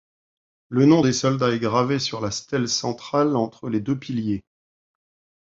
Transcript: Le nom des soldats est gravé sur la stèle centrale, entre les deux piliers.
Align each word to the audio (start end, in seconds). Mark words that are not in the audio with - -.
Le 0.69 0.85
nom 0.87 1.03
des 1.03 1.13
soldats 1.13 1.51
est 1.51 1.59
gravé 1.59 1.99
sur 1.99 2.21
la 2.21 2.31
stèle 2.31 2.67
centrale, 2.67 3.35
entre 3.35 3.69
les 3.69 3.81
deux 3.81 3.99
piliers. 3.99 4.43